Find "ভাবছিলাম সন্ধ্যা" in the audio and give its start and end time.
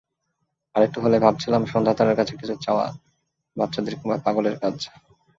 1.23-1.93